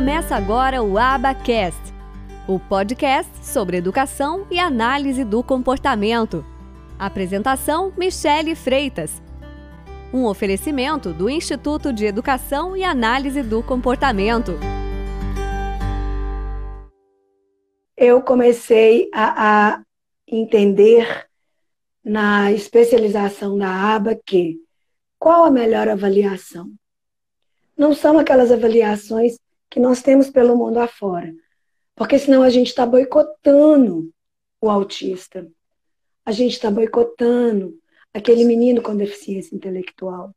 [0.00, 1.78] Começa agora o Abacast,
[2.48, 6.42] o podcast sobre educação e análise do comportamento.
[6.98, 9.20] Apresentação: Michele Freitas.
[10.10, 14.52] Um oferecimento do Instituto de Educação e Análise do Comportamento.
[17.94, 19.82] Eu comecei a, a
[20.26, 21.26] entender
[22.02, 24.62] na especialização da aba que
[25.18, 26.72] qual a melhor avaliação?
[27.76, 29.36] Não são aquelas avaliações
[29.70, 31.32] que nós temos pelo mundo afora.
[31.94, 34.12] Porque senão a gente está boicotando
[34.60, 35.46] o autista.
[36.24, 37.78] A gente está boicotando
[38.12, 40.34] aquele menino com deficiência intelectual.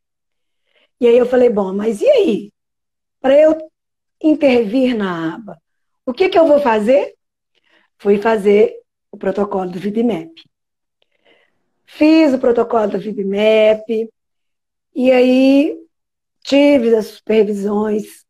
[1.02, 2.54] E aí eu falei, bom, mas e aí?
[3.20, 3.58] Para eu
[4.22, 5.58] intervir na aba,
[6.06, 7.16] o que, que eu vou fazer?
[7.98, 8.80] Fui fazer
[9.12, 10.32] o protocolo do VibMap.
[11.86, 13.88] Fiz o protocolo do VibMap,
[14.96, 15.78] e aí
[16.42, 18.26] tive as supervisões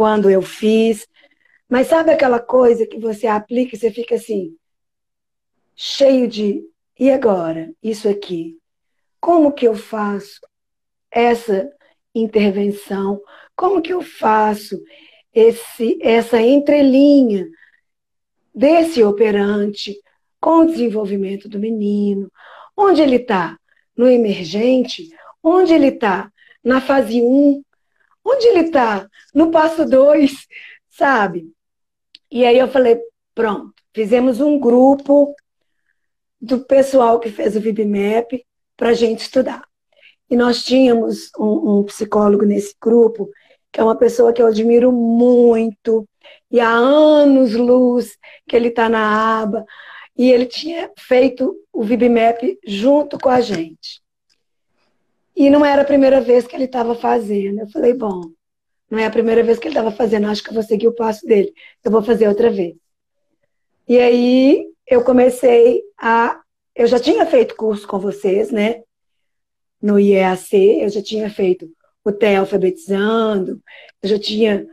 [0.00, 1.06] quando eu fiz.
[1.68, 4.56] Mas sabe aquela coisa que você aplica e você fica assim,
[5.76, 6.64] cheio de.
[6.98, 7.70] E agora?
[7.82, 8.56] Isso aqui.
[9.20, 10.40] Como que eu faço
[11.10, 11.70] essa
[12.14, 13.20] intervenção?
[13.54, 14.82] Como que eu faço
[15.34, 17.46] esse, essa entrelinha
[18.54, 20.00] desse operante
[20.40, 22.32] com o desenvolvimento do menino?
[22.74, 23.58] Onde ele está?
[23.94, 25.10] No emergente?
[25.42, 26.32] Onde ele está?
[26.64, 27.62] Na fase 1?
[28.24, 29.08] Onde ele está?
[29.34, 30.46] No passo dois,
[30.88, 31.52] sabe?
[32.30, 33.00] E aí eu falei,
[33.34, 35.34] pronto, fizemos um grupo
[36.40, 38.44] do pessoal que fez o VibMap
[38.76, 39.64] para a gente estudar.
[40.30, 43.28] E nós tínhamos um, um, psicólogo nesse grupo,
[43.72, 46.08] que é uma pessoa que eu admiro muito,
[46.50, 48.16] e há anos luz
[48.48, 49.64] que ele está na aba,
[50.16, 54.00] e ele tinha feito o VibMap junto com a gente.
[55.40, 57.60] E não era a primeira vez que ele estava fazendo.
[57.60, 58.30] Eu falei, bom,
[58.90, 60.94] não é a primeira vez que ele estava fazendo, acho que eu vou seguir o
[60.94, 61.54] passo dele.
[61.82, 62.76] Eu vou fazer outra vez.
[63.88, 66.38] E aí eu comecei a.
[66.76, 68.82] Eu já tinha feito curso com vocês, né?
[69.80, 71.70] No IEAC, eu já tinha feito
[72.04, 73.62] o TE alfabetizando,
[74.02, 74.66] eu já tinha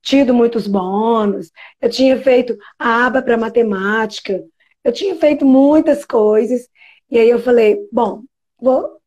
[0.00, 4.42] tido muitos bônus, eu tinha feito a aba para matemática,
[4.82, 6.70] eu tinha feito muitas coisas.
[7.10, 8.22] E aí eu falei, bom,
[8.58, 9.03] vou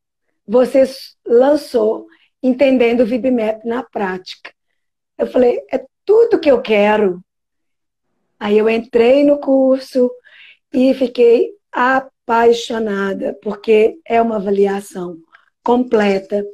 [0.47, 0.83] você
[1.25, 2.07] lançou
[2.41, 4.53] Entendendo o VibMap na prática.
[5.17, 7.21] Eu falei, é tudo que eu quero.
[8.39, 10.11] Aí eu entrei no curso
[10.71, 15.17] e fiquei apaixonada, porque é uma avaliação
[15.63, 16.45] completa.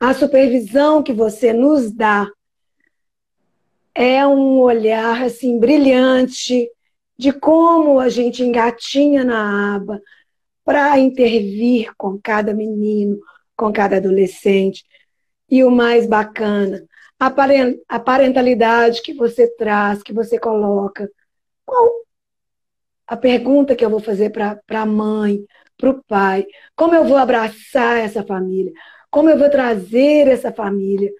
[0.00, 2.26] A supervisão que você nos dá
[3.94, 6.68] é um olhar assim brilhante
[7.18, 10.00] de como a gente engatinha na aba
[10.64, 13.20] para intervir com cada menino,
[13.56, 14.84] com cada adolescente.
[15.48, 16.84] E o mais bacana,
[17.18, 21.10] a parentalidade que você traz, que você coloca.
[21.64, 21.90] Qual
[23.06, 25.38] a pergunta que eu vou fazer para a mãe,
[25.78, 26.44] para o pai?
[26.74, 28.72] Como eu vou abraçar essa família?
[29.08, 31.12] Como eu vou trazer essa família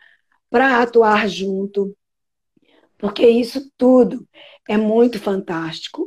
[0.51, 1.97] para atuar junto?
[2.99, 4.27] Porque isso tudo
[4.69, 6.05] é muito fantástico.